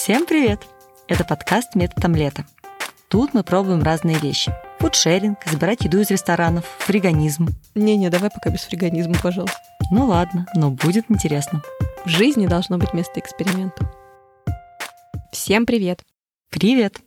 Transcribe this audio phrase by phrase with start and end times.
[0.00, 0.60] Всем привет!
[1.08, 2.46] Это подкаст «Метод омлета».
[3.08, 4.54] Тут мы пробуем разные вещи.
[4.78, 7.48] Фудшеринг, забирать еду из ресторанов, фриганизм.
[7.74, 9.58] Не-не, давай пока без фриганизма, пожалуйста.
[9.90, 11.62] Ну ладно, но будет интересно.
[12.04, 13.90] В жизни должно быть место эксперименту.
[15.32, 16.04] Всем привет!
[16.48, 17.00] Привет!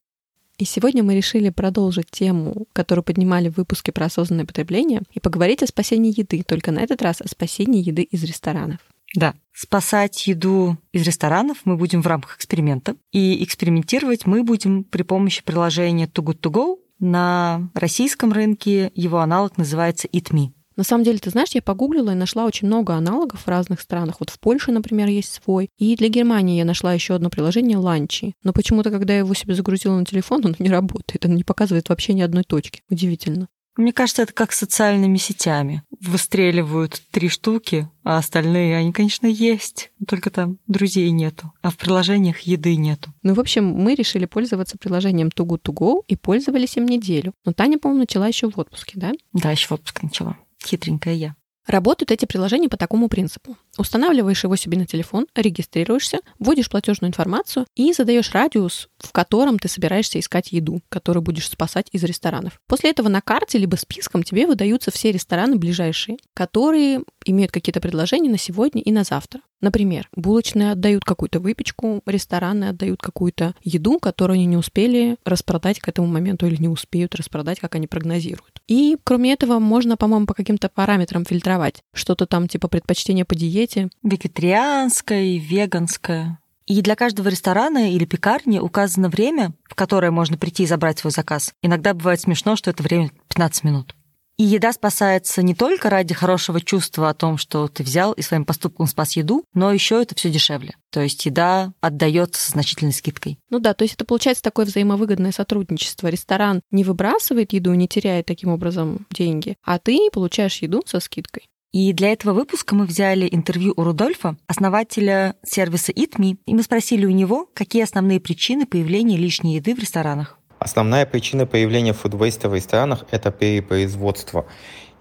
[0.57, 5.63] И сегодня мы решили продолжить тему, которую поднимали в выпуске про осознанное потребление, и поговорить
[5.63, 8.79] о спасении еды, только на этот раз о спасении еды из ресторанов.
[9.15, 12.95] Да, спасать еду из ресторанов мы будем в рамках эксперимента.
[13.11, 16.77] И экспериментировать мы будем при помощи приложения Too Good To Go.
[16.99, 20.51] На российском рынке его аналог называется Eat Me.
[20.77, 24.15] На самом деле, ты знаешь, я погуглила и нашла очень много аналогов в разных странах.
[24.19, 25.69] Вот в Польше, например, есть свой.
[25.77, 28.33] И для Германии я нашла еще одно приложение Ланчи.
[28.43, 31.25] Но почему-то, когда я его себе загрузила на телефон, он не работает.
[31.25, 32.81] Он не показывает вообще ни одной точки.
[32.89, 33.47] Удивительно.
[33.77, 35.83] Мне кажется, это как с социальными сетями.
[36.01, 42.39] Выстреливают три штуки, а остальные, они, конечно, есть, только там друзей нету, а в приложениях
[42.41, 43.13] еды нету.
[43.23, 47.33] Ну, в общем, мы решили пользоваться приложением Too Good To Go и пользовались им неделю.
[47.45, 49.11] Но Таня, по-моему, начала еще в отпуске, да?
[49.33, 50.37] Да, еще в отпуск начала.
[50.63, 51.35] Хитренькая я.
[51.67, 53.55] Работают эти приложения по такому принципу.
[53.77, 59.67] Устанавливаешь его себе на телефон, регистрируешься, вводишь платежную информацию и задаешь радиус, в котором ты
[59.67, 62.59] собираешься искать еду, которую будешь спасать из ресторанов.
[62.67, 68.29] После этого на карте либо списком тебе выдаются все рестораны ближайшие, которые имеют какие-то предложения
[68.29, 69.41] на сегодня и на завтра.
[69.61, 75.87] Например, булочные отдают какую-то выпечку, рестораны отдают какую-то еду, которую они не успели распродать к
[75.87, 78.60] этому моменту или не успеют распродать, как они прогнозируют.
[78.71, 81.83] И кроме этого можно, по-моему, по каким-то параметрам фильтровать.
[81.93, 83.89] Что-то там типа предпочтения по диете.
[84.01, 86.39] Вегетарианское, веганское.
[86.67, 91.11] И для каждого ресторана или пекарни указано время, в которое можно прийти и забрать свой
[91.11, 91.53] заказ.
[91.61, 93.93] Иногда бывает смешно, что это время 15 минут.
[94.41, 98.43] И еда спасается не только ради хорошего чувства о том, что ты взял и своим
[98.43, 100.73] поступком спас еду, но еще это все дешевле.
[100.89, 103.37] То есть еда отдается с значительной скидкой.
[103.51, 106.07] Ну да, то есть это получается такое взаимовыгодное сотрудничество.
[106.07, 111.43] Ресторан не выбрасывает еду, не теряет таким образом деньги, а ты получаешь еду со скидкой.
[111.71, 117.05] И для этого выпуска мы взяли интервью у Рудольфа, основателя сервиса EatMe, и мы спросили
[117.05, 120.39] у него, какие основные причины появления лишней еды в ресторанах.
[120.61, 124.45] Основная причина появления фудвейста в ресторанах– это перепроизводство.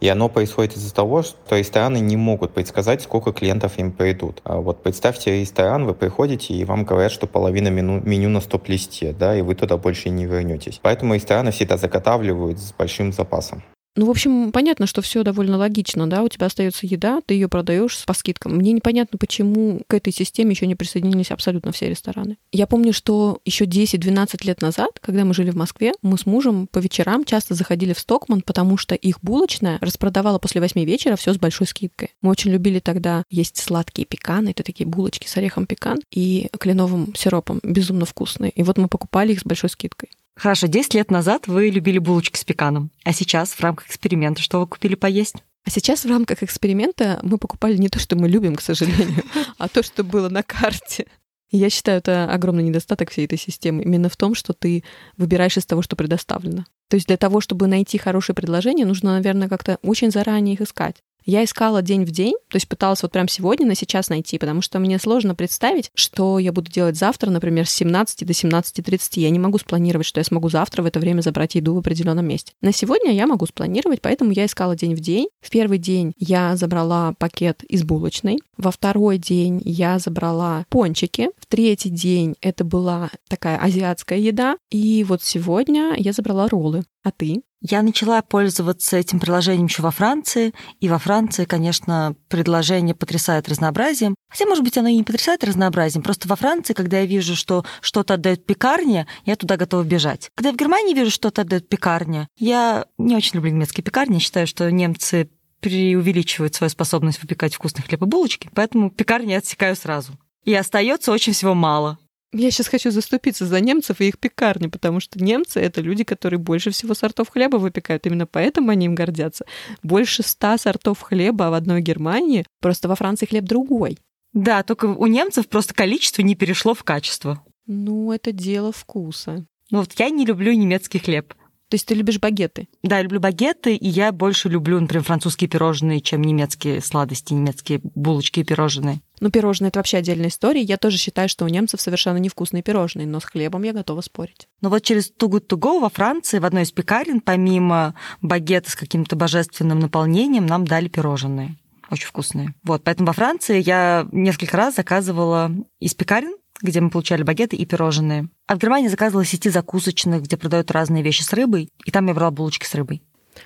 [0.00, 4.41] И оно происходит из-за того, что рестораны не могут предсказать, сколько клиентов им придут.
[4.44, 9.12] А вот представьте ресторан, вы приходите, и вам говорят, что половина меню, меню на стоп-листе,
[9.12, 10.81] да, и вы туда больше не вернетесь.
[10.81, 13.62] Поэтому рестораны всегда заготавливают с большим запасом.
[13.97, 17.49] Ну, в общем, понятно, что все довольно логично, да, у тебя остается еда, ты ее
[17.49, 18.56] продаешь по скидкам.
[18.56, 22.39] Мне непонятно, почему к этой системе еще не присоединились абсолютно все рестораны.
[22.53, 26.69] Я помню, что еще 10-12 лет назад, когда мы жили в Москве, мы с мужем
[26.69, 31.34] по вечерам часто заходили в Стокман, потому что их булочная распродавала после 8 вечера все
[31.34, 32.11] с большой скидкой.
[32.22, 37.12] Мы очень любили тогда есть сладкие пеканы, это такие булочки с орехом пекан и кленовым
[37.17, 38.53] сиропом, безумно вкусные.
[38.53, 40.11] И вот мы покупали их с большой скидкой.
[40.37, 44.61] Хорошо, 10 лет назад вы любили булочки с пеканом, а сейчас в рамках эксперимента что
[44.61, 45.37] вы купили поесть?
[45.65, 49.23] А сейчас в рамках эксперимента мы покупали не то, что мы любим, к сожалению,
[49.59, 51.07] а то, что было на карте.
[51.51, 53.83] я считаю, это огромный недостаток всей этой системы.
[53.83, 54.85] Именно в том, что ты
[55.17, 56.65] выбираешь из того, что предоставлено.
[56.89, 61.03] То есть для того, чтобы найти хорошее предложение, нужно, наверное, как-то очень заранее их искать.
[61.25, 64.63] Я искала день в день, то есть пыталась вот прям сегодня на сейчас найти, потому
[64.63, 69.21] что мне сложно представить, что я буду делать завтра, например, с 17 до 17.30.
[69.21, 72.27] Я не могу спланировать, что я смогу завтра в это время забрать еду в определенном
[72.27, 72.53] месте.
[72.61, 75.29] На сегодня я могу спланировать, поэтому я искала день в день.
[75.41, 81.47] В первый день я забрала пакет из булочной, во второй день я забрала пончики, в
[81.47, 86.85] третий день это была такая азиатская еда, и вот сегодня я забрала роллы.
[87.03, 87.43] А ты?
[87.62, 94.15] Я начала пользоваться этим приложением еще во Франции, и во Франции, конечно, предложение потрясает разнообразием.
[94.31, 97.65] Хотя, может быть, оно и не потрясает разнообразием, просто во Франции, когда я вижу, что
[97.81, 100.31] что-то отдает пекарня, я туда готова бежать.
[100.34, 104.15] Когда я в Германии вижу, что что-то отдает пекарня, я не очень люблю немецкие пекарни,
[104.15, 109.77] я считаю, что немцы преувеличивают свою способность выпекать вкусные хлеб и булочки, поэтому пекарни отсекаю
[109.77, 110.15] сразу.
[110.44, 111.98] И остается очень всего мало.
[112.33, 116.39] Я сейчас хочу заступиться за немцев и их пекарни, потому что немцы— это люди, которые
[116.39, 118.07] больше всего сортов хлеба выпекают.
[118.07, 119.47] Именно поэтому они им гордятся.
[119.83, 122.47] Больше ста сортов хлеба в одной Германии.
[122.60, 123.99] Просто во Франции хлеб другой.
[124.33, 127.43] Да, только у немцев просто количество не перешло в качество.
[127.66, 129.45] Ну, это дело вкуса.
[129.72, 131.34] Ну вот я не люблю немецкий хлеб.
[131.69, 132.69] То есть ты любишь багеты?
[132.83, 137.81] Да, я люблю багеты, и я больше люблю, например, французские пирожные, чем немецкие сладости, немецкие
[137.83, 139.01] булочки и пирожные.
[139.21, 140.63] Ну, пирожные— это вообще отдельная история.
[140.63, 144.49] Я тоже считаю, что у немцев совершенно невкусные пирожные, но с хлебом я готова спорить.
[144.61, 148.77] Но вот через Too Good To во Франции в одной из пекарен, помимо багета с
[148.77, 151.57] каким-то божественным наполнением, нам дали пирожные.
[151.91, 152.55] Очень вкусные.
[152.63, 157.65] Вот, поэтому во Франции я несколько раз заказывала из пекарен где мы получали багеты и
[157.65, 158.28] пирожные.
[158.47, 162.15] А в Германии заказывала сети закусочных, где продают разные вещи с рыбой, и там я
[162.15, 163.03] брала булочки с рыбой.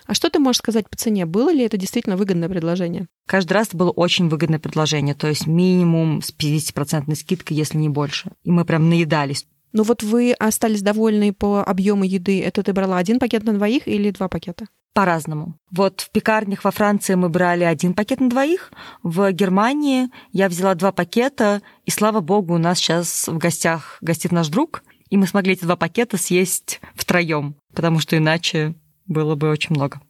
[0.07, 1.27] А что ты можешь сказать по цене?
[1.27, 3.07] Было ли это действительно выгодное предложение?
[3.27, 7.89] Каждый раз это было очень выгодное предложение, то есть минимум с 50% скидкой, если не
[7.89, 8.33] больше.
[8.43, 9.47] И мы прям наедались.
[9.75, 12.41] Ну вот вы остались довольны по объему еды.
[12.41, 14.67] Это ты брала один пакет на двоих или два пакета?
[14.95, 15.59] По-разному.
[15.73, 18.71] Вот в пекарнях во Франции мы брали один пакет на двоих,
[19.03, 24.31] в Германии я взяла два пакета, и слава богу, у нас сейчас в гостях гостит
[24.31, 28.77] наш друг, и мы смогли эти два пакета съесть втроем, потому что иначе
[29.07, 30.01] было бы очень много.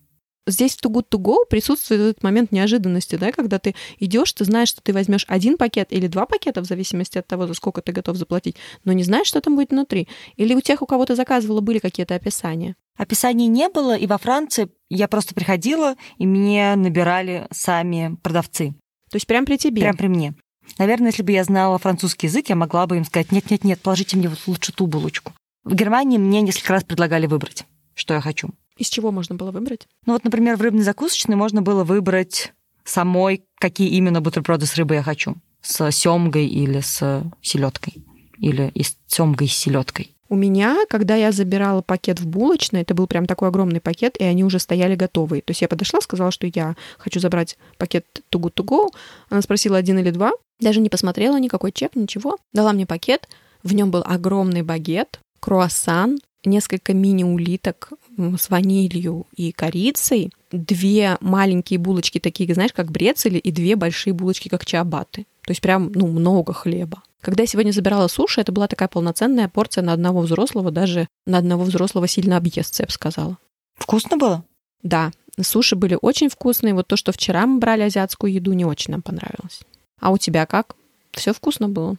[0.46, 4.44] Здесь в Too Good To Go присутствует этот момент неожиданности, да, когда ты идешь, ты
[4.44, 7.81] знаешь, что ты возьмешь один пакет или два пакета, в зависимости от того, за сколько
[7.81, 10.06] ты готов заплатить, но не знаешь, что там будет внутри.
[10.37, 12.76] Или у тех, у кого ты заказывала, были какие-то описания?
[12.99, 18.75] Описаний не было, и во Франции я просто приходила, и мне набирали сами продавцы.
[19.11, 19.81] То есть прям при тебе?
[19.81, 20.35] Прям при мне.
[20.79, 24.29] Наверное, если бы я знала французский язык, я могла бы им сказать, нет-нет-нет, положите мне
[24.29, 25.32] вот лучше ту булочку.
[25.62, 27.64] В Германии мне несколько раз предлагали выбрать,
[27.94, 28.50] что я хочу.
[28.76, 29.86] Из чего можно было выбрать?
[30.06, 32.52] Ну вот, например, в рыбной закусочной можно было выбрать
[32.84, 35.36] самой, какие именно бутерброды с рыбой я хочу.
[35.62, 38.04] С семгой или с селедкой.
[38.38, 40.10] Или и с семгой с селедкой.
[40.28, 44.24] У меня, когда я забирала пакет в булочной, это был прям такой огромный пакет, и
[44.24, 45.42] они уже стояли готовые.
[45.42, 48.88] То есть я подошла, сказала, что я хочу забрать пакет to go to go.
[49.28, 50.32] Она спросила один или два.
[50.60, 52.38] Даже не посмотрела никакой чек, ничего.
[52.52, 53.28] Дала мне пакет.
[53.62, 62.19] В нем был огромный багет, круассан, несколько мини-улиток с ванилью и корицей, две маленькие булочки,
[62.19, 65.26] такие, знаешь, как брецели, и две большие булочки, как чиабаты.
[65.44, 67.02] То есть прям, ну, много хлеба.
[67.20, 71.38] Когда я сегодня забирала суши, это была такая полноценная порция на одного взрослого, даже на
[71.38, 73.38] одного взрослого сильно объестся, я бы сказала.
[73.76, 74.44] Вкусно было?
[74.82, 75.10] Да,
[75.40, 76.75] суши были очень вкусные.
[76.75, 79.60] Вот то, что вчера мы брали азиатскую еду, не очень нам понравилось.
[80.00, 80.76] А у тебя как?
[81.12, 81.96] Все вкусно было?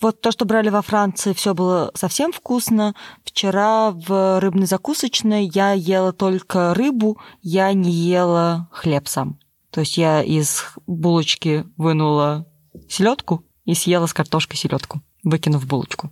[0.00, 2.94] Вот то, что брали во Франции, все было совсем вкусно.
[3.22, 9.38] Вчера в рыбной закусочной я ела только рыбу, я не ела хлеб сам.
[9.70, 12.46] То есть я из булочки вынула
[12.88, 16.10] селедку и съела с картошкой селедку, выкинув булочку.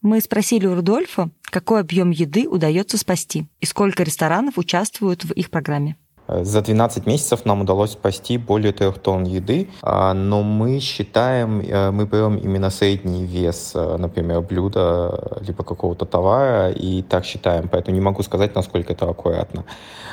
[0.00, 5.50] Мы спросили у Рудольфа, какой объем еды удается спасти и сколько ресторанов участвуют в их
[5.50, 5.96] программе.
[6.42, 11.90] За 12 месяцев нам удалось спасти более 3 тонн еды, а, но мы считаем, э,
[11.90, 17.96] мы берем именно средний вес, э, например, блюда, либо какого-то товара, и так считаем, поэтому
[17.96, 19.64] не могу сказать, насколько это аккуратно.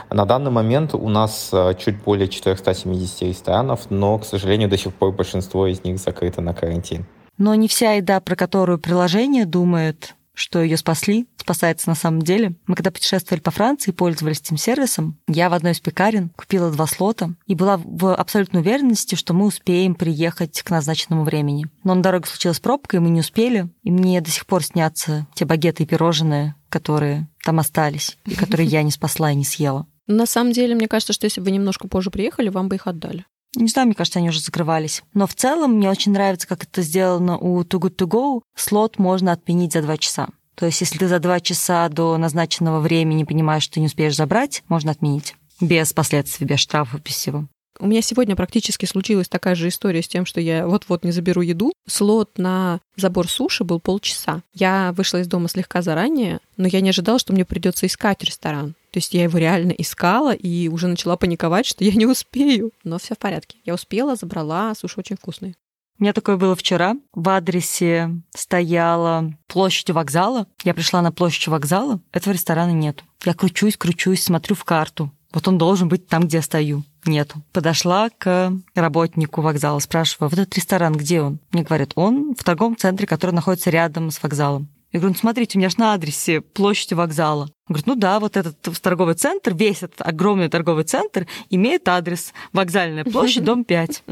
[0.10, 4.94] На данный момент у нас э, чуть более 470 ресторанов, но, к сожалению, до сих
[4.94, 7.06] пор большинство из них закрыто на карантин.
[7.38, 12.56] Но не вся еда, про которую приложение думает, что ее спасли, спасается на самом деле.
[12.68, 16.86] Мы когда путешествовали по Франции, пользовались этим сервисом, я в одной из пекарен купила два
[16.86, 21.66] слота и была в абсолютной уверенности, что мы успеем приехать к назначенному времени.
[21.84, 25.26] Но на дороге случилась пробка, и мы не успели, и мне до сих пор снятся
[25.34, 29.88] те багеты и пирожные, которые там остались, и которые я не спасла и не съела.
[30.06, 32.86] На самом деле, мне кажется, что если бы вы немножко позже приехали, вам бы их
[32.86, 33.26] отдали.
[33.58, 35.02] Не знаю, мне кажется, они уже закрывались.
[35.16, 38.42] Но в целом мне очень нравится, как это сделано у Too Good To Go.
[38.56, 40.28] Слот можно отменить за два часа.
[40.54, 44.16] То есть, если ты за два часа до назначенного времени понимаешь, что ты не успеешь
[44.16, 45.36] забрать, можно отменить.
[45.60, 47.46] Без последствий, без штрафов, без всего.
[47.80, 51.42] У меня сегодня практически случилась такая же история с тем, что я вот-вот не заберу
[51.42, 51.74] еду.
[51.88, 54.42] Слот на забор суши был полчаса.
[54.54, 58.76] Я вышла из дома слегка заранее, но я не ожидала, что мне придется искать ресторан.
[58.98, 62.72] То есть я его реально искала и уже начала паниковать, что я не успею.
[62.84, 63.60] Но все в порядке.
[63.64, 65.54] Я успела, забрала, суши очень вкусные.
[66.00, 66.96] У меня такое было вчера.
[67.14, 70.48] В адресе стояла площадь вокзала.
[70.64, 72.00] Я пришла на площадь вокзала.
[72.12, 73.04] Этого ресторана нет.
[73.24, 75.12] Я кручусь, кручусь, смотрю в карту.
[75.32, 76.84] Вот он должен быть там, где я стою.
[77.06, 77.44] Нету.
[77.54, 81.38] Подошла к работнику вокзала, спрашиваю, вот этот ресторан, где он?
[81.52, 84.70] Мне говорят, он в торговом центре, который находится рядом с вокзалом.
[84.92, 87.44] Я говорю, ну смотрите, у меня же на адресе площади вокзала.
[87.44, 92.34] Он говорит, ну да, вот этот торговый центр, весь этот огромный торговый центр имеет адрес
[92.54, 94.04] Вокзальная площадь, дом 5.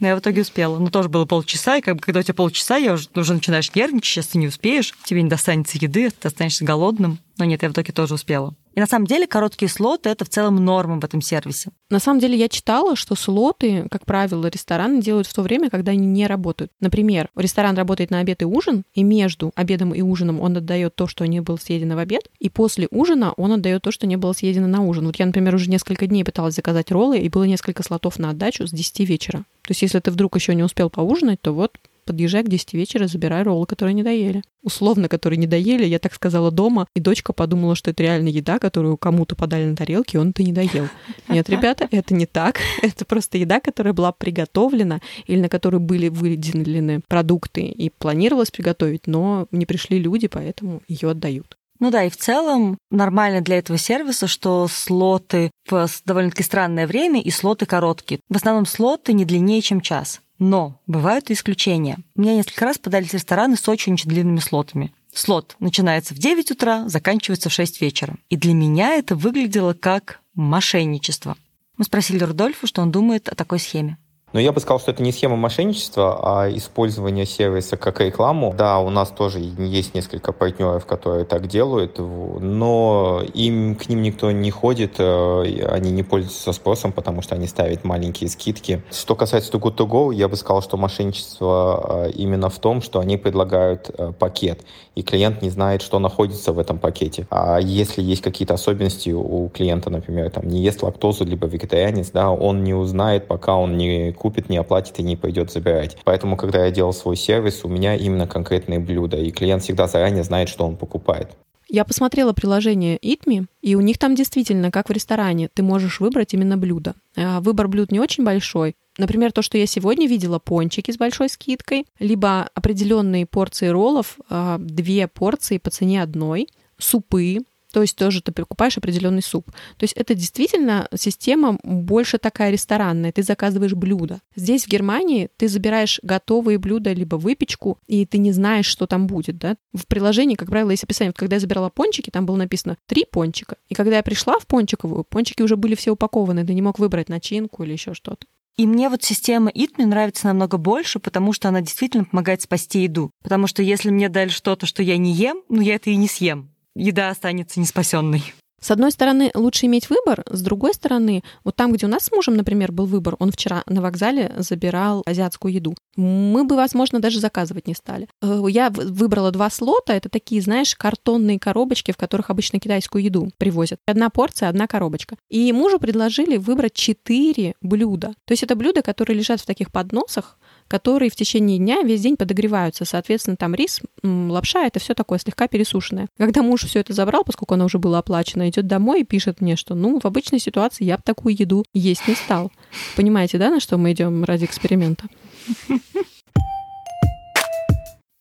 [0.00, 0.78] Но я в итоге успела.
[0.78, 3.74] Ну, тоже было полчаса, и как бы, когда у тебя полчаса, я уже, уже начинаешь
[3.74, 7.18] нервничать, сейчас ты не успеешь, тебе не достанется еды, ты останешься голодным.
[7.36, 8.54] Но нет, я в итоге тоже успела.
[8.78, 11.72] И на самом деле короткие слоты— это в целом норма в этом сервисе.
[11.90, 15.90] На самом деле я читала, что слоты, как правило, рестораны делают в то время, когда
[15.90, 16.70] они не работают.
[16.78, 21.08] Например, ресторан работает на обед и ужин, и между обедом и ужином он отдает то,
[21.08, 24.32] что не было съедено в обед, и после ужина он отдает то, что не было
[24.32, 25.06] съедено на ужин.
[25.06, 28.68] Вот я, например, уже несколько дней пыталась заказать роллы, и было несколько слотов на отдачу
[28.68, 29.38] с 10 вечера.
[29.62, 33.06] То есть если ты вдруг еще не успел поужинать, то вот подъезжай к 10 вечера,
[33.06, 34.42] забирай роллы, которые не доели.
[34.62, 38.58] Условно, которые не доели, я так сказала дома, и дочка подумала, что это реально еда,
[38.58, 40.88] которую кому-то подали на тарелке, и он это не доел.
[41.28, 42.60] Нет, ребята, это не так.
[42.82, 49.06] Это просто еда, которая была приготовлена или на которой были выделены продукты и планировалось приготовить,
[49.06, 51.58] но не пришли люди, поэтому ее отдают.
[51.80, 57.20] Ну да, и в целом нормально для этого сервиса, что слоты в довольно-таки странное время
[57.20, 58.20] и слоты короткие.
[58.28, 60.20] В основном слоты не длиннее, чем час.
[60.38, 61.98] Но бывают и исключения.
[62.14, 64.92] Меня несколько раз подались рестораны с очень-очень длинными слотами.
[65.12, 68.16] Слот начинается в 9 утра, заканчивается в 6 вечера.
[68.28, 71.36] И для меня это выглядело как мошенничество.
[71.76, 73.98] Мы спросили Рудольфа, что он думает о такой схеме.
[74.32, 78.54] Но я бы сказал, что это не схема мошенничества, а использование сервиса как рекламу.
[78.56, 84.30] Да, у нас тоже есть несколько партнеров, которые так делают, но им к ним никто
[84.30, 88.82] не ходит, э, они не пользуются спросом, потому что они ставят маленькие скидки.
[88.90, 92.82] Что касается Too Good To Go, я бы сказал, что мошенничество э, именно в том,
[92.82, 94.60] что они предлагают э, пакет,
[94.94, 97.26] и клиент не знает, что находится в этом пакете.
[97.30, 102.30] А если есть какие-то особенности у клиента, например, там не ест лактозу, либо вегетарианец, да,
[102.30, 105.96] он не узнает, пока он не купит, не оплатит и не пойдет забирать.
[106.04, 110.24] Поэтому, когда я делал свой сервис, у меня именно конкретные блюда, и клиент всегда заранее
[110.24, 111.30] знает, что он покупает.
[111.70, 116.32] Я посмотрела приложение EatMe, и у них там действительно, как в ресторане, ты можешь выбрать
[116.32, 116.94] именно блюдо.
[117.14, 118.74] А, выбор блюд не очень большой.
[118.96, 124.56] Например, то, что я сегодня видела, пончики с большой скидкой, либо определенные порции роллов, а,
[124.58, 126.48] две порции по цене одной,
[126.78, 127.40] супы,
[127.72, 129.50] то есть тоже ты покупаешь определенный суп.
[129.76, 133.12] То есть это действительно система больше такая ресторанная.
[133.12, 134.20] Ты заказываешь блюдо.
[134.34, 139.06] Здесь, в Германии, ты забираешь готовые блюда, либо выпечку, и ты не знаешь, что там
[139.06, 139.38] будет.
[139.38, 139.56] Да?
[139.74, 141.12] В приложении, как правило, есть описание.
[141.12, 143.56] Когда я забирала пончики, там было написано три пончика.
[143.68, 146.46] И когда я пришла в пончиковую, пончики уже были все упакованы.
[146.46, 148.26] Ты не мог выбрать начинку или еще что-то.
[148.56, 153.12] И мне вот система мне нравится намного больше, потому что она действительно помогает спасти еду.
[153.22, 156.08] Потому что если мне дали что-то, что я не ем, ну я это и не
[156.08, 158.22] съем еда останется неспасенной.
[158.60, 162.12] С одной стороны, лучше иметь выбор, с другой стороны, вот там, где у нас с
[162.12, 165.74] мужем, например, был выбор, он вчера на вокзале забирал азиатскую еду.
[165.96, 168.08] Мы бы, возможно, даже заказывать не стали.
[168.20, 173.30] Э, я выбрала два слота, это такие, знаешь, картонные коробочки, в которых обычно китайскую еду
[173.38, 173.78] привозят.
[173.86, 175.16] Одна порция, одна коробочка.
[175.30, 178.14] И мужу предложили выбрать четыре блюда.
[178.24, 180.36] То есть это блюда, которые лежат в таких подносах,
[180.68, 182.84] которые в течение дня весь день подогреваются.
[182.84, 186.08] Соответственно, там рис, лапша, это все такое слегка пересушенное.
[186.18, 189.56] Когда муж все это забрал, поскольку оно уже было оплачено, идет домой и пишет мне,
[189.56, 192.52] что ну, в обычной ситуации я бы такую еду есть не стал.
[192.96, 195.06] Понимаете, да, на что мы идем ради эксперимента?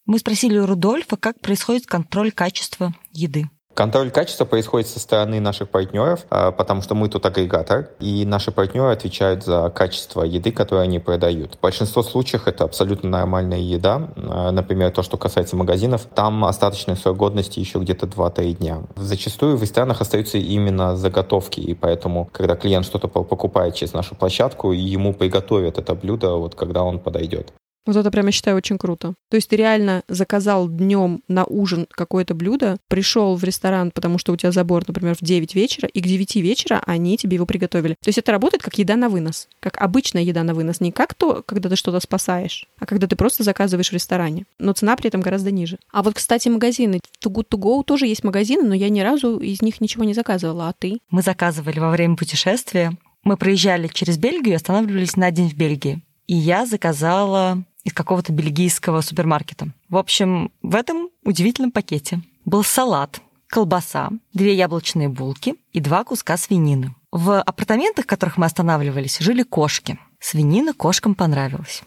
[0.06, 3.50] Мы спросили у Рудольфа, как происходит контроль качества еды.
[3.78, 8.52] Контроль качества происходит со стороны наших партнеров, а, потому что мы тут агрегатор, и наши
[8.52, 11.54] партнеры отвечают за качество еды, которую они продают.
[11.54, 14.10] В большинстве случаев это абсолютно нормальная еда.
[14.16, 18.82] А, например, то, что касается магазинов, там остаточный срок годности еще где-то 2-3 дня.
[18.96, 24.72] Зачастую в ресторанах остаются именно заготовки, и поэтому, когда клиент что-то покупает через нашу площадку,
[24.72, 27.54] ему приготовят это блюдо, вот когда он подойдет.
[27.88, 29.16] Вот это прямо считаю очень круто.
[29.30, 34.34] То есть ты реально заказал днем на ужин какое-то блюдо, пришел в ресторан, потому что
[34.34, 37.96] у тебя забор, например, в 9 вечера, и к 9 вечера они тебе его приготовили.
[38.04, 41.14] То есть это работает как еда на вынос, как обычная еда на вынос, не как
[41.14, 44.46] то, когда ты что-то спасаешь, а когда ты просто заказываешь в ресторане.
[44.60, 45.80] Но цена при этом гораздо ниже.
[45.92, 47.00] А вот, кстати, магазины.
[47.24, 50.14] Too Good To Go тоже есть магазины, но я ни разу из них ничего не
[50.14, 50.70] заказывала.
[50.70, 51.00] А ты?
[51.10, 52.92] Мы заказывали во время путешествия.
[53.24, 56.02] Мы проезжали через Бельгию и останавливались на день в Бельгии.
[56.28, 59.70] И я заказала из какого-то бельгийского супермаркета.
[59.90, 66.36] В общем, в этом удивительном пакете был салат, колбаса, две яблочные булки и два куска
[66.36, 66.94] свинины.
[67.14, 69.98] В апартаментах, в которых мы останавливались, жили кошки.
[70.20, 71.84] Свинина кошкам понравилась.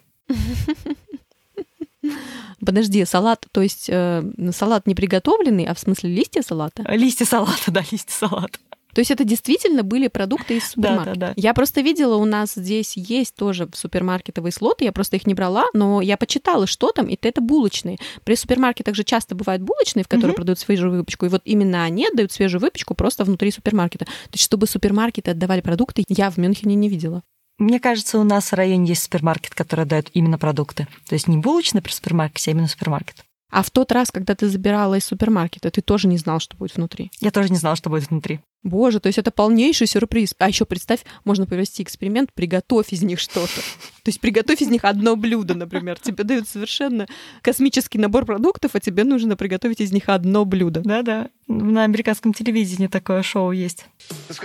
[2.65, 6.83] Подожди, салат, то есть э, салат не приготовленный, а в смысле листья салата?
[6.95, 8.59] Листья салата, да, листья салата.
[8.95, 11.15] То есть это действительно были продукты из супермаркета.
[11.15, 11.35] Да, да, да.
[11.37, 15.67] Я просто видела, у нас здесь есть тоже супермаркетовые слоты, я просто их не брала,
[15.75, 17.99] но я почитала, что там, и это булочные.
[18.25, 20.37] При супермаркетах же часто бывают булочные, в которые угу.
[20.37, 24.07] продают свежую выпечку, и вот именно они отдают свежую выпечку просто внутри супермаркета.
[24.07, 27.23] То есть чтобы супермаркеты отдавали продукты, я в Мюнхене не видела.
[27.59, 30.89] Мне кажется, у нас в районе есть супермаркет, который дает именно продукты.
[31.07, 33.17] То есть не булочный при супермаркете, а именно супермаркет.
[33.51, 36.77] А в тот раз, когда ты забирала из супермаркета, ты тоже не знал, что будет
[36.77, 37.11] внутри?
[37.21, 38.41] Я тоже не знала, что будет внутри.
[38.63, 40.35] Боже, то есть это полнейший сюрприз.
[40.39, 43.61] А еще представь, можно провести эксперимент, приготовь из них что-то.
[44.03, 45.99] То есть приготовь из них одно блюдо, например.
[45.99, 47.07] Тебе дают совершенно
[47.41, 50.81] космический набор продуктов, а тебе нужно приготовить из них одно блюдо.
[50.81, 51.29] Да-да.
[51.49, 53.87] На американском телевидении такое шоу есть.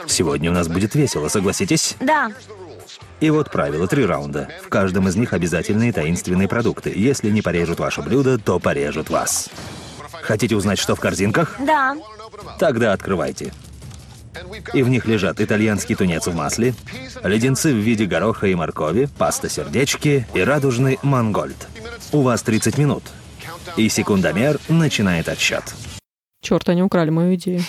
[0.08, 1.98] Сегодня у нас будет весело, согласитесь?
[2.00, 2.32] Да.
[3.20, 4.50] И вот правило, три раунда.
[4.64, 6.94] В каждом из них обязательные таинственные продукты.
[6.96, 9.50] Если не порежут ваше блюдо, то порежут вас.
[10.22, 11.58] Хотите узнать, что в корзинках?
[11.60, 11.98] Да.
[12.60, 13.54] Тогда открывайте.
[14.74, 16.74] И в них лежат итальянский тунец в масле,
[17.24, 21.68] леденцы в виде гороха и моркови, паста сердечки и радужный мангольд.
[22.12, 23.04] У вас 30 минут.
[23.78, 25.64] И секундомер начинает отсчет.
[26.42, 27.64] Черт, они украли мою идею.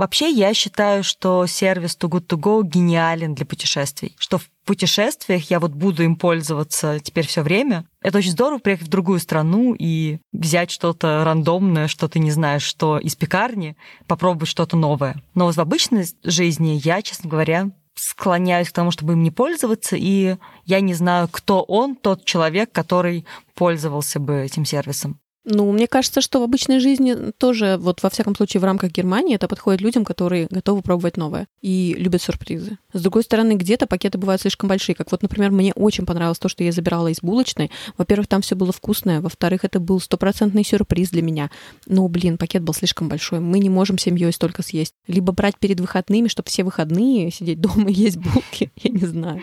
[0.00, 4.16] Вообще, я считаю, что сервис Too Good To Go гениален для путешествий.
[4.18, 7.84] Что в путешествиях я вот буду им пользоваться теперь все время.
[8.00, 12.62] Это очень здорово приехать в другую страну и взять что-то рандомное, что ты не знаешь,
[12.62, 13.76] что из пекарни,
[14.06, 15.22] попробовать что-то новое.
[15.34, 20.36] Но в обычной жизни я, честно говоря, склоняюсь к тому, чтобы им не пользоваться, и
[20.64, 25.20] я не знаю, кто он, тот человек, который пользовался бы этим сервисом.
[25.52, 29.34] Ну, мне кажется, что в обычной жизни тоже, вот во всяком случае в рамках Германии,
[29.34, 32.78] это подходит людям, которые готовы пробовать новое и любят сюрпризы.
[32.92, 34.94] С другой стороны, где-то пакеты бывают слишком большие.
[34.94, 37.70] Как вот, например, мне очень понравилось то, что я забирала из булочной.
[37.98, 39.20] Во-первых, там все было вкусное.
[39.20, 41.50] Во-вторых, это был стопроцентный сюрприз для меня.
[41.86, 43.40] Но, блин, пакет был слишком большой.
[43.40, 44.94] Мы не можем семьей столько съесть.
[45.08, 48.70] Либо брать перед выходными, чтобы все выходные сидеть дома и есть булки.
[48.76, 49.42] Я не знаю.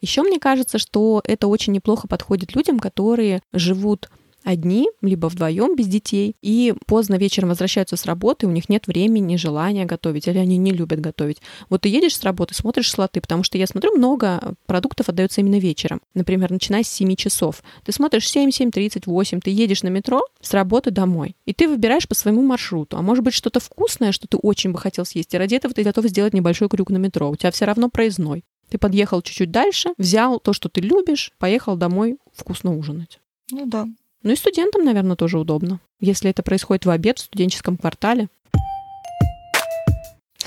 [0.00, 4.10] Еще мне кажется, что это очень неплохо подходит людям, которые живут
[4.44, 9.36] одни, либо вдвоем без детей, и поздно вечером возвращаются с работы, у них нет времени,
[9.36, 11.38] желания готовить, или они не любят готовить.
[11.68, 15.58] Вот ты едешь с работы, смотришь слоты, потому что я смотрю, много продуктов отдается именно
[15.58, 16.00] вечером.
[16.14, 17.62] Например, начиная с 7 часов.
[17.84, 21.68] Ты смотришь 7, 7, 30, 8, ты едешь на метро с работы домой, и ты
[21.68, 22.96] выбираешь по своему маршруту.
[22.96, 25.82] А может быть что-то вкусное, что ты очень бы хотел съесть, и ради этого ты
[25.82, 27.30] готов сделать небольшой крюк на метро.
[27.30, 28.44] У тебя все равно проездной.
[28.68, 33.18] Ты подъехал чуть-чуть дальше, взял то, что ты любишь, поехал домой вкусно ужинать.
[33.50, 33.88] Ну да,
[34.22, 38.28] ну и студентам, наверное, тоже удобно, если это происходит в обед в студенческом квартале.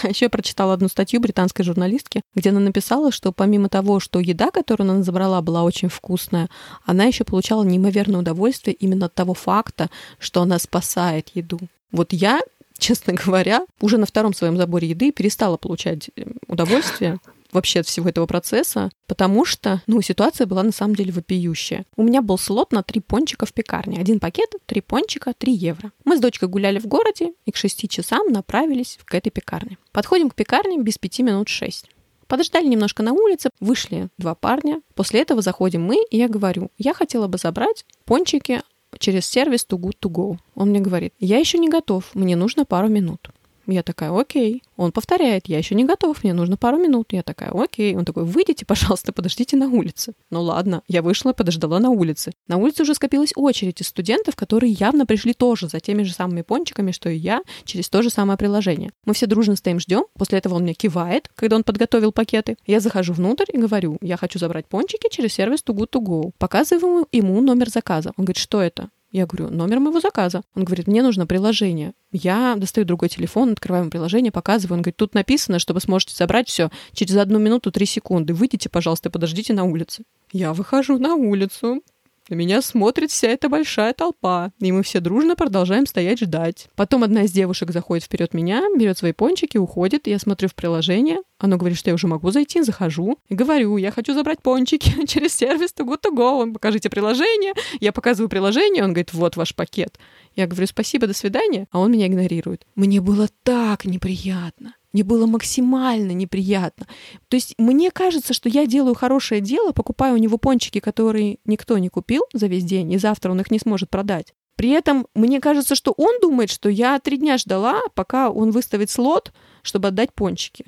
[0.03, 4.19] А еще я прочитала одну статью британской журналистки, где она написала, что помимо того, что
[4.19, 6.49] еда, которую она забрала, была очень вкусная,
[6.85, 9.89] она еще получала неимоверное удовольствие именно от того факта,
[10.19, 11.59] что она спасает еду.
[11.91, 12.41] Вот я,
[12.77, 17.19] честно говоря, уже на втором своем заборе еды перестала получать э, удовольствие
[17.53, 21.85] вообще от всего этого процесса, потому что, ну, ситуация была на самом деле вопиющая.
[21.95, 23.99] У меня был слот на три пончика в пекарне.
[23.99, 25.91] Один пакет, три пончика, три евро.
[26.05, 29.77] Мы с дочкой гуляли в городе и к шести часам направились к этой пекарне.
[29.91, 31.89] Подходим к пекарне без пяти минут шесть.
[32.27, 34.81] Подождали немножко на улице, вышли два парня.
[34.95, 38.61] После этого заходим мы, и я говорю, я хотела бы забрать пончики
[38.99, 40.37] через сервис Too Good To Go.
[40.55, 43.29] Он мне говорит, я еще не готов, мне нужно пару минут.
[43.65, 44.63] Я такая, окей.
[44.75, 47.13] Он повторяет, я еще не готов, мне нужно пару минут.
[47.13, 47.95] Я такая, окей.
[47.95, 50.13] Он такой, выйдите, пожалуйста, подождите на улице.
[50.29, 52.31] Ну ладно, я вышла, подождала на улице.
[52.47, 56.41] На улице уже скопилась очередь из студентов, которые явно пришли тоже за теми же самыми
[56.41, 58.91] пончиками, что и я, через то же самое приложение.
[59.05, 60.05] Мы все дружно стоим, ждем.
[60.17, 62.57] После этого он мне кивает, когда он подготовил пакеты.
[62.65, 66.31] Я захожу внутрь и говорю, я хочу забрать пончики через сервис Too Good To Go.
[66.37, 68.11] Показываю ему номер заказа.
[68.17, 68.89] Он говорит, что это?
[69.13, 70.41] Я говорю, номер моего заказа.
[70.55, 71.93] Он говорит, мне нужно приложение.
[72.11, 74.77] Я достаю другой телефон, открываю приложение, показываю.
[74.77, 78.33] Он говорит, тут написано, что вы сможете забрать все через одну минуту три секунды.
[78.33, 80.03] Выйдите, пожалуйста, подождите на улице.
[80.31, 81.83] Я выхожу на улицу,
[82.29, 86.69] на меня смотрит вся эта большая толпа, и мы все дружно продолжаем стоять ждать.
[86.75, 91.17] Потом одна из девушек заходит вперед меня, берет свои пончики, уходит, я смотрю в приложение,
[91.37, 95.33] оно говорит, что я уже могу зайти, захожу и говорю, я хочу забрать пончики через
[95.35, 99.99] сервис Too Good To Go, покажите приложение, я показываю приложение, он говорит, вот ваш пакет.
[100.35, 102.65] Я говорю, спасибо, до свидания, а он меня игнорирует.
[102.75, 104.75] Мне было так неприятно.
[104.93, 106.87] Мне было максимально неприятно.
[107.27, 111.77] То есть мне кажется, что я делаю хорошее дело, покупаю у него пончики, которые никто
[111.79, 114.33] не купил за весь день, и завтра он их не сможет продать.
[114.55, 118.91] При этом мне кажется, что он думает, что я три дня ждала, пока он выставит
[118.91, 120.65] слот, чтобы отдать пончики.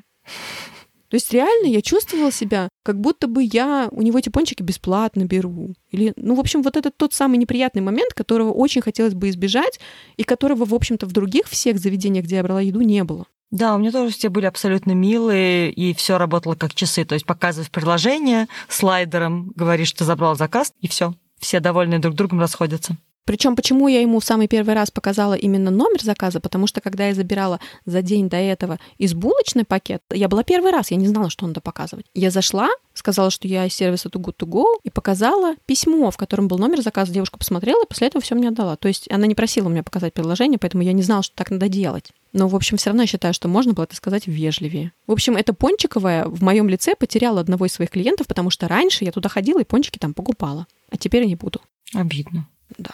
[1.10, 5.26] То есть реально я чувствовала себя, как будто бы я у него эти пончики бесплатно
[5.26, 5.76] беру.
[5.92, 9.80] Или, ну, в общем, вот это тот самый неприятный момент, которого очень хотелось бы избежать,
[10.18, 13.28] и которого, в общем-то, в других всех заведениях, где я брала еду, не было.
[13.56, 17.06] Да, у меня тоже все были абсолютно милые, и все работало как часы.
[17.06, 21.14] То есть показываешь приложение слайдером, говоришь, что забрал заказ, и все.
[21.40, 22.98] Все довольны друг другом расходятся.
[23.26, 27.08] Причем почему я ему в самый первый раз показала именно номер заказа, потому что когда
[27.08, 31.08] я забирала за день до этого из булочный пакет, я была первый раз, я не
[31.08, 32.06] знала, что надо показывать.
[32.14, 36.18] Я зашла, сказала, что я из сервиса Too Good To Go, и показала письмо, в
[36.18, 37.12] котором был номер заказа.
[37.12, 38.76] Девушка посмотрела и после этого все мне отдала.
[38.76, 41.68] То есть она не просила меня показать приложение, поэтому я не знала, что так надо
[41.68, 42.12] делать.
[42.32, 44.92] Но, в общем, все равно я считаю, что можно было это сказать вежливее.
[45.08, 49.06] В общем, эта пончиковая в моем лице потеряла одного из своих клиентов, потому что раньше
[49.06, 50.68] я туда ходила и пончики там покупала.
[50.92, 51.62] А теперь я не буду.
[51.94, 52.48] Обидно.
[52.78, 52.92] Да.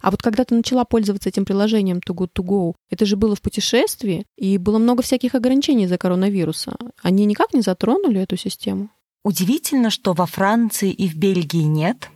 [0.00, 3.34] А вот когда ты начала пользоваться этим приложением Too Good To Go, это же было
[3.34, 6.76] в путешествии, и было много всяких ограничений из-за коронавируса.
[7.02, 8.90] Они никак не затронули эту систему?
[9.22, 12.10] Удивительно, что во Франции и в Бельгии нет.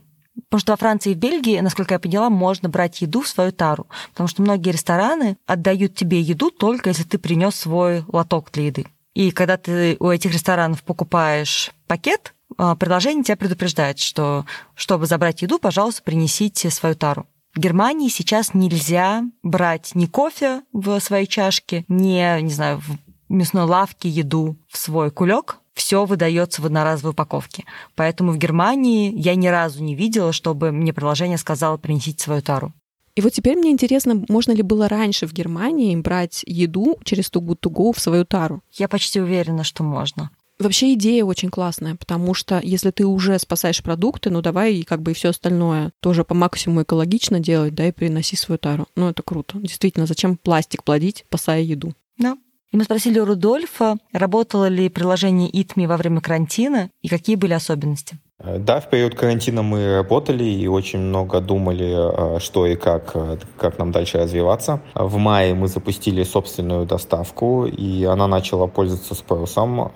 [0.48, 3.52] Потому что во Франции и в Бельгии, насколько я поняла, можно брать еду в свою
[3.52, 3.86] тару.
[4.10, 8.86] Потому что многие рестораны отдают тебе еду только если ты принес свой лоток для еды.
[9.14, 14.44] И когда ты у этих ресторанов покупаешь пакет, а, приложение тебя предупреждает, что
[14.74, 17.26] чтобы забрать еду, пожалуйста, принесите свою тару.
[17.54, 23.64] В Германии сейчас нельзя брать ни кофе в своей чашке, ни, не знаю, в мясной
[23.64, 25.58] лавке еду в свой кулек.
[25.72, 27.64] Все выдается в одноразовой упаковке.
[27.94, 32.72] Поэтому в Германии я ни разу не видела, чтобы мне приложение сказало принесите свою тару.
[33.14, 37.92] И вот теперь мне интересно, можно ли было раньше в Германии брать еду через Go
[37.92, 38.62] в свою тару?
[38.72, 40.30] Я почти уверена, что можно.
[40.58, 45.02] Вообще идея очень классная, потому что если ты уже спасаешь продукты, ну давай и как
[45.02, 48.86] бы и все остальное тоже по максимуму экологично делать, да, и приноси свою тару.
[48.94, 49.58] Ну это круто.
[49.58, 51.92] Действительно, зачем пластик плодить, спасая еду?
[52.18, 52.36] Да.
[52.70, 57.52] И мы спросили у Рудольфа, работало ли приложение ИТМИ во время карантина и какие были
[57.52, 58.18] особенности.
[58.44, 63.10] Э, да, в период карантина мы работали и очень много думали, э, что и как,
[63.14, 64.80] э, как нам дальше развиваться.
[64.94, 69.90] В мае мы запустили собственную доставку, и она начала пользоваться спросом,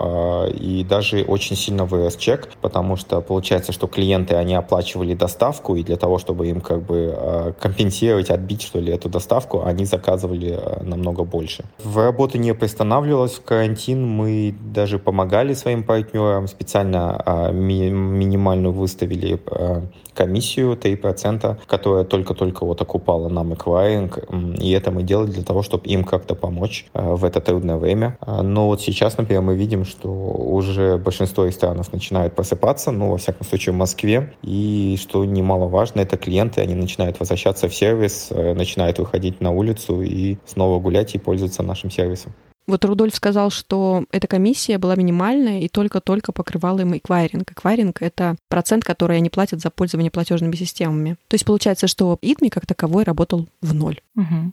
[0.55, 5.83] и даже очень сильно вырос чек, потому что получается, что клиенты, они оплачивали доставку, и
[5.83, 11.25] для того, чтобы им как бы компенсировать, отбить, что ли, эту доставку, они заказывали намного
[11.25, 11.65] больше.
[11.83, 19.41] В работу не приостанавливалась в карантин, мы даже помогали своим партнерам, специально минимально минимальную выставили
[19.47, 19.83] э,
[20.15, 24.19] комиссию 3%, которая только-только вот окупала нам эквайринг,
[24.61, 28.17] и это мы делали для того, чтобы им как-то помочь э, в это трудное время.
[28.21, 33.17] А, но вот сейчас, например, мы видим, что уже большинство ресторанов начинают просыпаться, ну, во
[33.17, 38.55] всяком случае, в Москве, и что немаловажно, это клиенты, они начинают возвращаться в сервис, э,
[38.55, 42.33] начинают выходить на улицу и снова гулять и пользоваться нашим сервисом.
[42.69, 47.51] Вот Рудольф сказал, что эта комиссия была минимальная и только-только покрывала им эквайринг.
[47.51, 51.17] Эквайринг— это процент, который они платят за пользование платежными системами.
[51.29, 54.03] То есть получается, что ИТМИ как таковой работал в ноль.
[54.17, 54.53] Угу.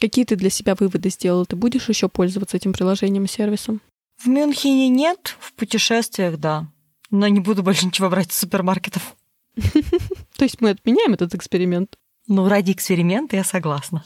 [0.00, 1.44] Какие ты для себя выводы сделал?
[1.44, 3.80] Ты будешь еще пользоваться этим приложением и сервисом?
[4.16, 6.68] В Мюнхене нет, в путешествиях да.
[7.10, 9.16] Но не буду больше ничего брать из супермаркетов.
[9.56, 11.96] То есть мы отменяем этот эксперимент?
[12.30, 14.04] Ну, ради эксперимента я согласна.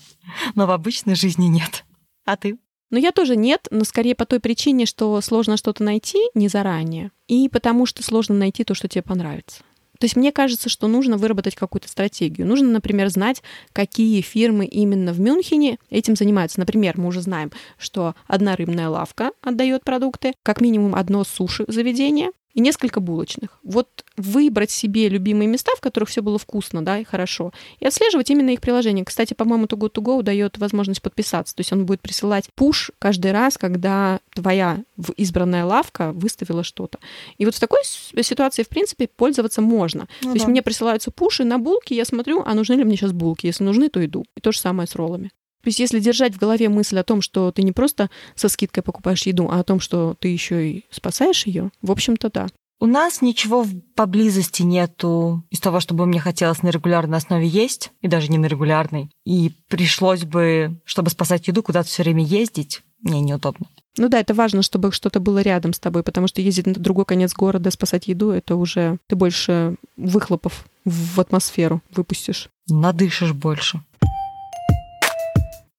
[0.55, 1.85] Но в обычной жизни нет.
[2.25, 2.57] А ты?
[2.89, 7.11] Ну, я тоже нет, но скорее по той причине, что сложно что-то найти не заранее,
[7.29, 9.59] и потому что сложно найти то, что тебе понравится.
[9.99, 12.47] То есть мне кажется, что нужно выработать какую-то стратегию.
[12.47, 13.43] Нужно, например, знать,
[13.75, 16.61] какие фирмы именно в Мюнхене этим занимаются.
[16.61, 22.61] Например, мы уже знаем, что одна рыбная лавка отдает продукты, как минимум одно суши-заведение, и
[22.61, 23.59] несколько булочных.
[23.63, 28.31] Вот выбрать себе любимые места, в которых все было вкусно, да, и хорошо, и отслеживать
[28.31, 29.05] именно их приложение.
[29.05, 32.93] Кстати, по-моему, Too Good To Go дает возможность подписаться, то есть он будет присылать пуш
[32.99, 34.85] каждый раз, когда твоя
[35.17, 36.99] избранная лавка выставила что-то.
[37.39, 40.09] И вот в такой ситуации, в принципе, пользоваться можно.
[40.23, 43.13] Ну, то есть мне присылаются пуши на булки, я смотрю, а нужны ли мне сейчас
[43.13, 43.47] булки?
[43.47, 44.25] Если нужны, то иду.
[44.37, 45.31] И то же самое с роллами.
[45.63, 48.83] То есть если держать в голове мысль о том, что ты не просто со скидкой
[48.83, 52.49] покупаешь еду, а о том, что ты еще и спасаешь ее, в общем-то, да.
[52.81, 58.09] У нас ничего поблизости нету из того, чтобы мне хотелось на регулярной основе есть, и
[58.09, 59.11] даже не на регулярной.
[59.25, 62.83] И пришлось бы, чтобы спасать еду, куда-то все время ездить.
[63.01, 63.67] Мне неудобно.
[63.97, 67.05] Ну да, это важно, чтобы что-то было рядом с тобой, потому что ездить на другой
[67.05, 72.49] конец города, спасать еду, это уже ты больше выхлопов в атмосферу выпустишь.
[72.69, 73.83] Надышишь больше.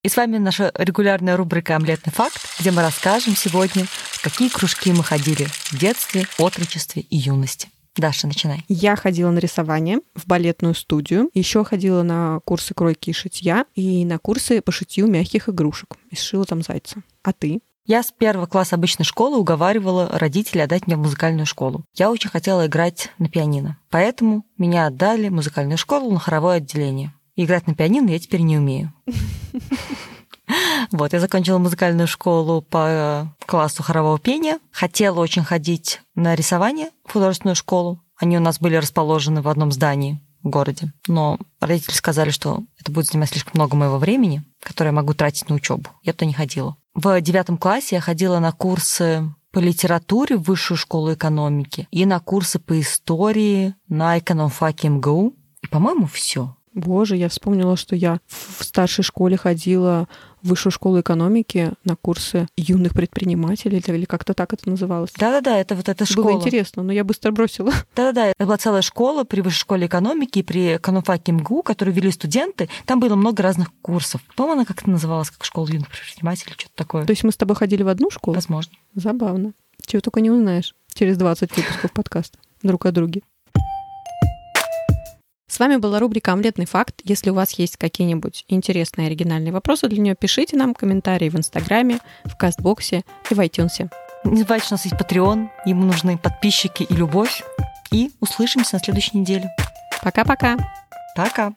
[0.06, 3.88] И с вами наша регулярная рубрика «Омлетный факт», где мы расскажем сегодня,
[4.26, 7.70] какие кружки мы ходили в детстве, отрочестве и юности.
[7.96, 8.66] Даша, начинай.
[8.68, 14.04] Я ходила на рисование в балетную студию, еще ходила на курсы кройки и шитья и
[14.04, 15.98] на курсы по шитью мягких игрушек.
[16.10, 17.04] И сшила там зайца.
[17.22, 17.60] А ты?
[17.86, 21.86] Я с первого класса обычной школы уговаривала родителей отдать меня в музыкальную школу.
[21.94, 23.78] Я очень хотела играть на пианино.
[23.92, 27.14] Поэтому меня отдали в музыкальную школу на хоровое отделение.
[27.36, 28.92] Играть на пианино я теперь не умею.
[30.92, 34.60] Вот, я закончила музыкальную школу по классу хорового пения.
[34.72, 39.72] Хотела очень ходить на рисование в художественную школу, Они у нас были расположены в одном
[39.72, 40.94] здании в городе.
[41.08, 45.50] Но родители сказали, что это будет занимать слишком много моего времени, которое я могу тратить
[45.50, 45.90] на учебу.
[46.04, 46.78] Я туда не ходила.
[46.94, 52.20] В девятом классе я ходила на курсы по литературе в высшую школу экономики и на
[52.20, 55.34] курсы по истории на экономфаке МГУ.
[55.62, 56.55] И, по-моему, все.
[56.76, 60.10] Боже, я вспомнила, что я в старшей школе ходила
[60.42, 65.12] в высшую школу экономики на курсы юных предпринимателей, или как-то так это называлось.
[65.18, 66.34] Да-да-да, это вот эта школа.
[66.34, 67.72] Было интересно, но я быстро бросила.
[67.96, 72.12] Да-да-да, это была целая школа при высшей школе экономики и при экономфаке МГУ, которую вели
[72.12, 72.70] студенты.
[72.86, 74.22] Там было много разных курсов.
[74.36, 77.06] По-моему, она как-то называлась, как школа юных предпринимателей, что-то такое.
[77.06, 78.36] То есть мы с тобой ходили в одну школу?
[78.36, 78.74] Возможно.
[78.94, 79.54] Забавно.
[79.86, 83.22] Чего только не узнаешь через 20 выпусков подкаста друг о друге.
[85.48, 87.02] С вами была рубрика «Омлетный факт».
[87.04, 92.00] Если у вас есть какие-нибудь интересные оригинальные вопросы для нее, пишите нам комментарии в Инстаграме,
[92.24, 93.90] в Кастбоксе и в iTunes.
[94.24, 97.44] Не забывайте, у нас есть Patreon, ему нужны подписчики и любовь.
[97.92, 99.52] И услышимся на следующей неделе.
[100.02, 100.58] Пока-пока.
[101.16, 101.54] Пока.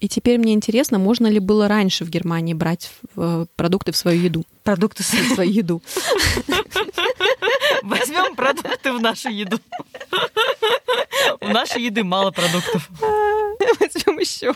[0.00, 4.20] И теперь мне интересно, можно ли было раньше в Германии брать э, продукты в свою
[4.20, 4.44] еду?
[4.64, 5.82] Продукты в свою еду.
[7.84, 9.60] Возьмем продукты в нашу еду.
[11.40, 12.88] У нашей еды мало продуктов.
[13.78, 14.54] Возьмем еще.